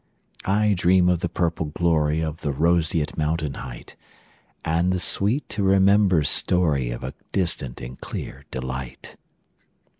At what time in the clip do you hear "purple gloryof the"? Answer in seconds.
1.29-2.51